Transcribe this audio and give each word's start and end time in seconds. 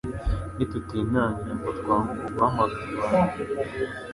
Ni 0.55 0.65
tutinangira 0.71 1.53
ngo 1.57 1.69
twange 1.79 2.09
uko 2.21 2.27
guhamagarwa, 2.35 3.07